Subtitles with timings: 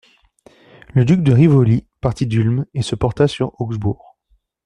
[0.95, 4.17] Le duc de Rivoli partit d'Ulm et se porta sur Augsbourg.